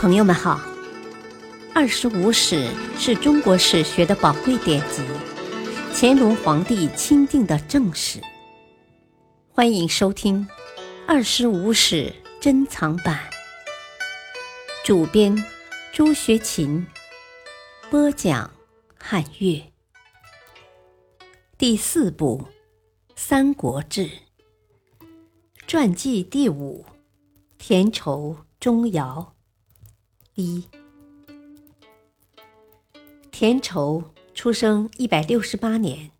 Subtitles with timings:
[0.00, 0.56] 朋友们好，
[1.74, 2.66] 《二十五史》
[2.98, 5.02] 是中国史学的宝贵典籍，
[5.92, 8.18] 乾隆皇帝钦定的正史。
[9.50, 10.48] 欢迎收听
[11.06, 13.14] 《二十五史珍藏版》，
[14.86, 15.36] 主编
[15.92, 16.86] 朱学勤，
[17.90, 18.50] 播讲
[18.98, 19.62] 汉乐。
[21.58, 22.42] 第四部
[23.16, 24.06] 《三国志》
[25.66, 26.86] 传记第五：
[27.58, 29.26] 田畴、钟繇。
[30.40, 30.64] 一
[33.30, 34.02] 田畴
[34.34, 36.10] 出生一百六十八年，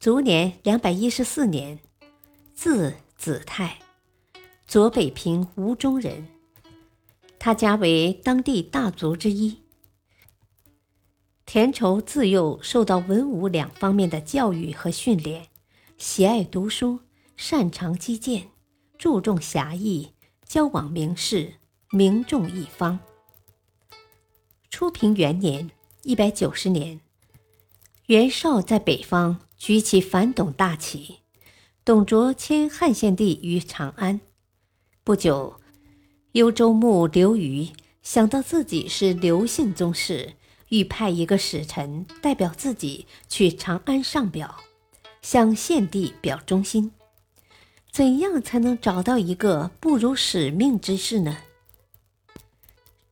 [0.00, 1.78] 卒年两百一十四年，
[2.54, 3.78] 字子泰，
[4.66, 6.28] 左北平吴中人。
[7.38, 9.58] 他家为当地大族之一。
[11.46, 15.46] 田畴自幼受到文武两方面的教育和训练，
[15.96, 17.00] 喜爱读书，
[17.36, 18.48] 擅长击剑，
[18.98, 20.12] 注重侠义，
[20.44, 21.54] 交往名士，
[21.90, 22.98] 名重一方。
[24.78, 25.72] 初平元年
[26.04, 27.00] （一百九十年），
[28.06, 31.16] 袁绍在北方举起反董大旗，
[31.84, 34.20] 董卓迁汉献帝于长安。
[35.02, 35.56] 不久，
[36.30, 40.34] 幽州牧刘虞想到自己是刘姓宗室，
[40.68, 44.58] 欲派一个使臣代表自己去长安上表，
[45.22, 46.92] 向献帝表忠心。
[47.90, 51.36] 怎样才能找到一个不辱使命之士呢？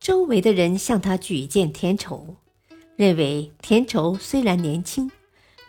[0.07, 2.37] 周围的人向他举荐田畴，
[2.95, 5.11] 认为田畴虽然年轻，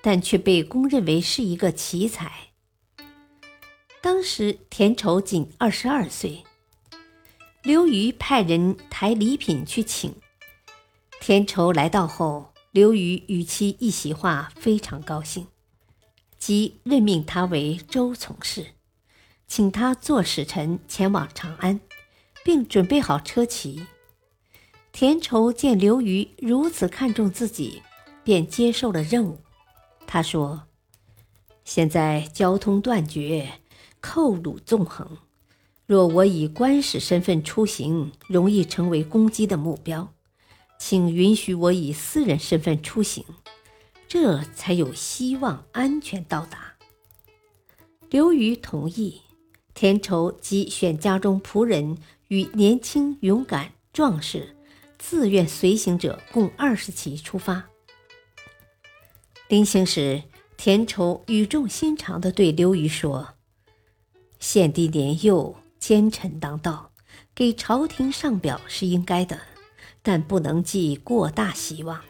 [0.00, 2.30] 但却被公认为是一个奇才。
[4.00, 6.44] 当时田畴仅二十二岁，
[7.64, 10.14] 刘虞派人抬礼品去请
[11.18, 11.72] 田畴。
[11.72, 15.48] 来到后，刘虞与其一席话，非常高兴，
[16.38, 18.66] 即任命他为周从事，
[19.48, 21.80] 请他做使臣前往长安，
[22.44, 23.84] 并准备好车骑。
[25.00, 27.82] 田畴见刘虞如此看重自己，
[28.24, 29.38] 便接受了任务。
[30.08, 30.64] 他说
[31.62, 33.60] ：“现在交通断绝，
[34.00, 35.18] 寇虏纵横，
[35.86, 40.12] 若我以官使身份出行，容易成为攻击的目标。
[40.80, 43.24] 请允许我以私人身份出行，
[44.08, 46.74] 这才有希望安全到达。”
[48.10, 49.20] 刘虞同意，
[49.74, 54.56] 田畴即选家中仆人与年轻勇敢壮士。
[54.98, 57.68] 自愿随行者共二十骑出发。
[59.48, 60.24] 临行时，
[60.56, 63.34] 田畴语重心长地对刘虞说
[64.38, 66.90] ：“献帝年幼，奸臣当道，
[67.34, 69.40] 给朝廷上表是应该的，
[70.02, 72.02] 但不能寄过大希望。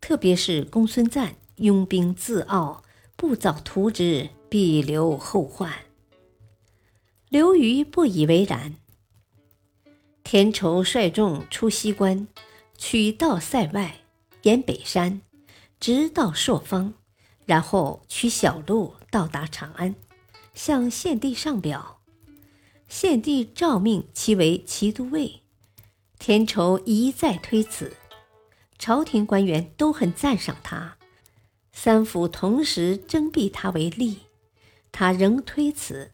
[0.00, 2.84] 特别是公孙瓒拥兵自傲，
[3.16, 5.72] 不早图之，必留后患。”
[7.28, 8.76] 刘虞不以为然。
[10.30, 12.28] 田畴率众出西关，
[12.76, 14.02] 取道塞外，
[14.42, 15.22] 沿北山，
[15.80, 16.92] 直到朔方，
[17.46, 19.94] 然后取小路到达长安，
[20.52, 22.00] 向献帝上表。
[22.90, 25.40] 献帝诏命其为骑都尉。
[26.18, 27.96] 田畴一再推辞，
[28.78, 30.98] 朝廷官员都很赞赏他，
[31.72, 34.16] 三府同时征辟他为吏，
[34.92, 36.12] 他仍推辞。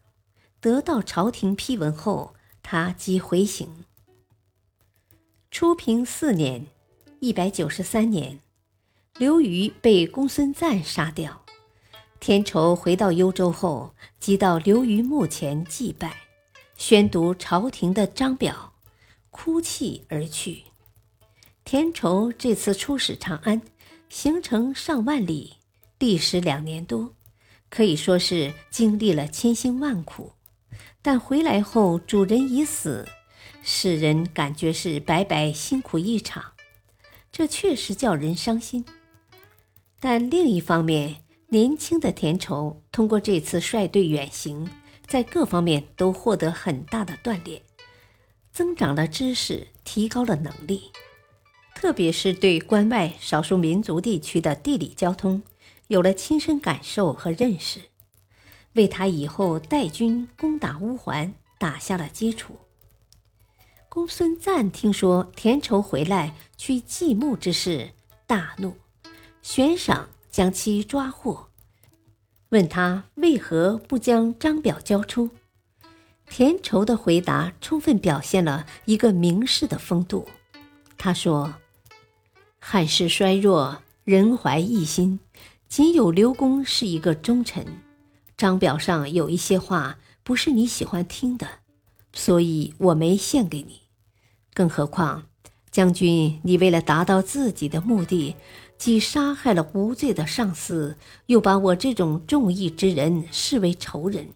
[0.61, 2.33] 得到朝廷批文后，
[2.63, 3.83] 他即回行。
[5.57, 6.67] 初平四年
[7.21, 8.41] （一百九十三年），
[9.17, 11.45] 刘虞被公孙瓒杀掉。
[12.19, 16.13] 田畴回到幽州后，即到刘虞墓前祭拜，
[16.75, 18.73] 宣读朝廷的章表，
[19.29, 20.61] 哭泣而去。
[21.63, 23.61] 田畴这次出使长安，
[24.09, 25.53] 行程上万里，
[25.99, 27.13] 历时两年多，
[27.69, 30.33] 可以说是经历了千辛万苦。
[31.01, 33.07] 但回来后，主人已死。
[33.67, 36.53] 使人感觉是白白辛苦一场，
[37.31, 38.85] 这确实叫人伤心。
[39.99, 44.69] 但另一方面，年轻的田畴通过这次率队远行，
[45.07, 47.59] 在各方面都获得很大的锻炼，
[48.51, 50.91] 增长了知识，提高了能力，
[51.73, 55.41] 特别是对关外少数民族地区的地理交通
[55.87, 57.79] 有了亲身感受和认识，
[58.73, 62.59] 为他以后带军攻打乌桓打下了基础。
[63.95, 67.91] 公孙瓒听说田畴回来去祭墓之事，
[68.27, 68.75] 大怒，
[69.41, 71.47] 悬赏将其抓获。
[72.49, 75.29] 问他为何不将张表交出？
[76.29, 80.27] 田畴的回答充分表现了一个名士的风度。
[80.97, 81.53] 他说
[82.59, 85.21] ：“汉室衰弱，人怀异心，
[85.69, 87.65] 仅有刘公是一个忠臣。
[88.35, 91.47] 张表上有一些话不是你喜欢听的，
[92.11, 93.83] 所以我没献给你。”
[94.55, 95.25] 更何况，
[95.69, 98.35] 将军，你为了达到自己的目的，
[98.77, 104.29] 既杀害了无罪的上司，又把我这种重义之人视为仇人。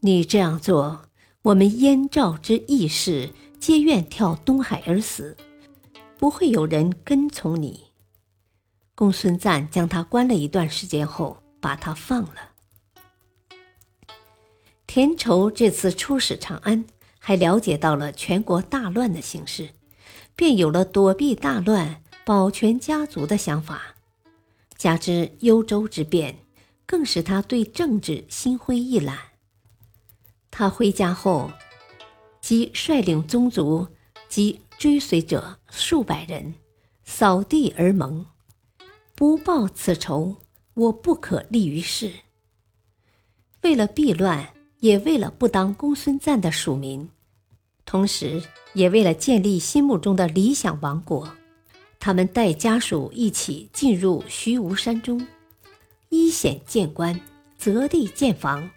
[0.00, 1.06] 你这样做，
[1.42, 5.36] 我们燕赵之义士皆愿跳东海而死，
[6.16, 7.86] 不会有人跟从你。
[8.94, 12.50] 公孙瓒将他关了一段时间后，把他放了。
[14.86, 16.84] 田畴这次出使长安，
[17.26, 19.70] 还了解到了全国大乱的形势。
[20.36, 23.94] 便有了躲避大乱、保全家族的想法，
[24.76, 26.36] 加之幽州之变，
[26.84, 29.16] 更使他对政治心灰意懒。
[30.50, 31.52] 他回家后，
[32.40, 33.86] 即率领宗族
[34.28, 36.54] 及追随者数百人，
[37.04, 38.26] 扫地而盟。
[39.14, 40.36] 不报此仇，
[40.74, 42.12] 我不可立于世。
[43.62, 44.52] 为了避乱，
[44.84, 47.08] 也为了不当公孙瓒的属民。
[47.86, 48.42] 同时，
[48.74, 51.34] 也为了建立心目中的理想王国，
[51.98, 55.26] 他们带家属一起进入虚无山中，
[56.10, 57.18] 依险建关，
[57.56, 58.68] 择地建房，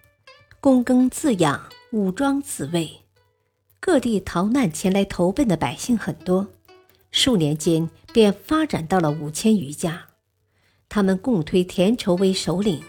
[0.62, 1.62] 躬耕自养，
[1.92, 2.90] 武装自卫。
[3.82, 6.48] 各地逃难前来投奔的百姓很多，
[7.12, 10.06] 数年间便发展到了五千余家。
[10.88, 12.82] 他们共推田畴为首领，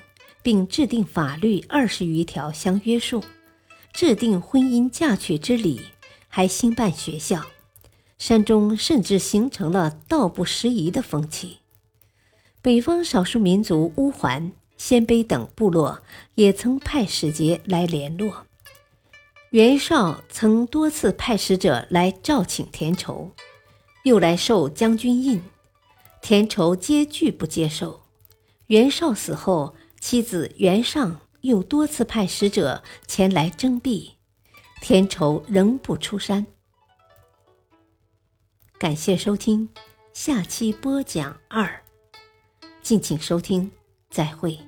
[0.43, 3.23] 并制定法律二十余条相约束，
[3.93, 5.81] 制定婚姻嫁娶之礼。
[6.31, 7.47] 还兴办学校，
[8.19, 11.59] 山中甚至形成了道不拾遗的风气。
[12.61, 16.03] 北方少数民族乌桓、鲜卑等部落
[16.35, 18.47] 也曾派使节来联络。
[19.51, 23.33] 袁绍曾多次派使者来召请田畴，
[24.05, 25.43] 又来授将军印，
[26.21, 28.03] 田畴皆拒不接受。
[28.67, 34.17] 袁绍死后，妻子袁尚又多次派使者前来征辟。
[34.81, 36.47] 天仇仍不出山。
[38.79, 39.69] 感谢收听，
[40.13, 41.83] 下期播讲二，
[42.81, 43.71] 敬请收听，
[44.09, 44.68] 再会。